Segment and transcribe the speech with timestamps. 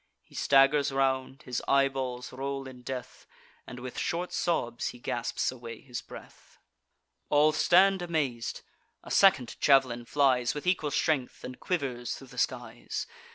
[0.23, 3.27] He staggers round; his eyeballs roll in death,
[3.67, 6.57] And with short sobs he gasps away his breath.
[7.29, 13.05] All stand amaz'd—a second jav'lin flies With equal strength, and quivers thro' the skies.